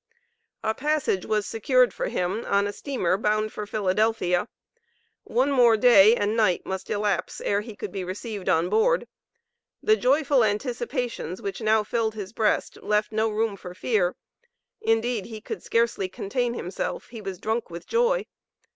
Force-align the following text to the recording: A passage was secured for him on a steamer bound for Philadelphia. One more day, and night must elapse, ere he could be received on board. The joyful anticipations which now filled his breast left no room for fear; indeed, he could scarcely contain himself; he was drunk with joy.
A 0.63 0.73
passage 0.73 1.27
was 1.27 1.45
secured 1.45 1.93
for 1.93 2.07
him 2.07 2.43
on 2.45 2.65
a 2.65 2.73
steamer 2.73 3.17
bound 3.17 3.53
for 3.53 3.67
Philadelphia. 3.67 4.47
One 5.25 5.51
more 5.51 5.77
day, 5.77 6.15
and 6.15 6.35
night 6.35 6.65
must 6.65 6.89
elapse, 6.89 7.39
ere 7.39 7.61
he 7.61 7.75
could 7.75 7.91
be 7.91 8.03
received 8.03 8.49
on 8.49 8.67
board. 8.67 9.07
The 9.83 9.95
joyful 9.95 10.43
anticipations 10.43 11.39
which 11.39 11.61
now 11.61 11.83
filled 11.83 12.15
his 12.15 12.33
breast 12.33 12.81
left 12.81 13.11
no 13.11 13.29
room 13.29 13.55
for 13.55 13.75
fear; 13.75 14.15
indeed, 14.81 15.25
he 15.27 15.39
could 15.39 15.61
scarcely 15.61 16.09
contain 16.09 16.55
himself; 16.55 17.09
he 17.09 17.21
was 17.21 17.37
drunk 17.37 17.69
with 17.69 17.85
joy. 17.85 18.25